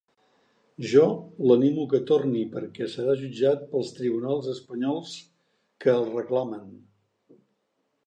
Jo 0.93 1.03
l’animo 1.51 1.85
que 1.91 1.99
torni 2.13 2.41
perquè 2.55 2.89
serà 2.95 3.15
jutjat 3.21 3.69
pels 3.75 3.95
tribunals 4.01 4.51
espanyols 4.57 5.15
que 5.85 5.97
el 6.01 6.11
reclamen. 6.19 6.69